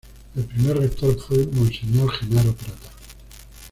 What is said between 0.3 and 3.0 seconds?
El primer rector fue el Monseñor Gennaro Prata.